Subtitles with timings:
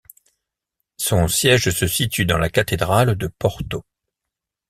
[0.97, 3.85] Son siège se situe dans la cathédrale de Porto.